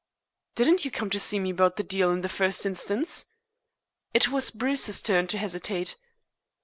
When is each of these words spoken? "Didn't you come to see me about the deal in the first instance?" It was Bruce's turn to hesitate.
"Didn't 0.55 0.83
you 0.83 0.89
come 0.89 1.11
to 1.11 1.19
see 1.19 1.39
me 1.39 1.51
about 1.51 1.75
the 1.75 1.83
deal 1.83 2.09
in 2.09 2.21
the 2.21 2.27
first 2.27 2.65
instance?" 2.65 3.27
It 4.15 4.29
was 4.29 4.49
Bruce's 4.49 4.99
turn 4.99 5.27
to 5.27 5.37
hesitate. 5.37 5.95